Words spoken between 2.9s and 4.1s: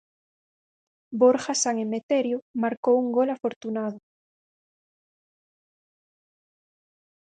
un gol afortunado.